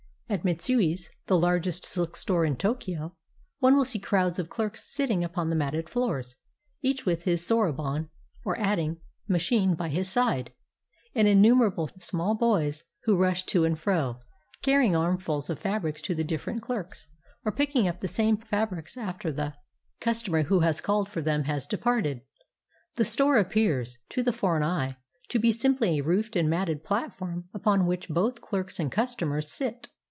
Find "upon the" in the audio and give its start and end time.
5.25-5.57